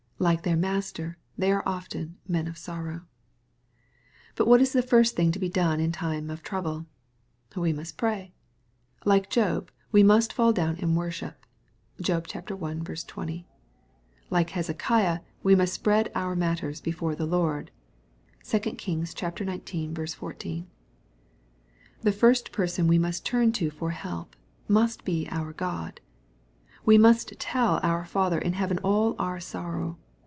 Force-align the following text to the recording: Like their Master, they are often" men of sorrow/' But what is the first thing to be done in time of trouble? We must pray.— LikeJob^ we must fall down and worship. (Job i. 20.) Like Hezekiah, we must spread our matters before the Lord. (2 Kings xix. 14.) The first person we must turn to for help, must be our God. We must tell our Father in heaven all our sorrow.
Like 0.21 0.43
their 0.43 0.55
Master, 0.55 1.17
they 1.35 1.51
are 1.51 1.63
often" 1.67 2.19
men 2.27 2.47
of 2.47 2.53
sorrow/' 2.53 3.05
But 4.35 4.45
what 4.47 4.61
is 4.61 4.71
the 4.71 4.83
first 4.83 5.15
thing 5.15 5.31
to 5.31 5.39
be 5.39 5.49
done 5.49 5.79
in 5.79 5.91
time 5.91 6.29
of 6.29 6.43
trouble? 6.43 6.85
We 7.55 7.73
must 7.73 7.97
pray.— 7.97 8.31
LikeJob^ 9.03 9.69
we 9.91 10.03
must 10.03 10.31
fall 10.31 10.53
down 10.53 10.75
and 10.75 10.95
worship. 10.95 11.43
(Job 11.99 12.27
i. 12.35 12.39
20.) 12.39 13.47
Like 14.29 14.51
Hezekiah, 14.51 15.21
we 15.41 15.55
must 15.55 15.73
spread 15.73 16.11
our 16.13 16.35
matters 16.35 16.81
before 16.81 17.15
the 17.15 17.25
Lord. 17.25 17.71
(2 18.43 18.59
Kings 18.59 19.15
xix. 19.17 19.41
14.) 20.13 20.67
The 22.01 22.11
first 22.11 22.51
person 22.51 22.85
we 22.85 22.99
must 22.99 23.25
turn 23.25 23.51
to 23.53 23.71
for 23.71 23.89
help, 23.89 24.35
must 24.67 25.03
be 25.03 25.27
our 25.31 25.51
God. 25.51 25.99
We 26.85 26.99
must 26.99 27.39
tell 27.39 27.79
our 27.81 28.05
Father 28.05 28.37
in 28.37 28.53
heaven 28.53 28.77
all 28.83 29.15
our 29.17 29.39
sorrow. 29.39 29.97